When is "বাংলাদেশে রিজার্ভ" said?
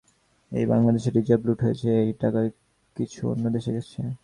0.71-1.41